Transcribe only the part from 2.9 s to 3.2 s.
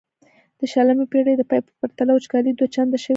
شوې ده.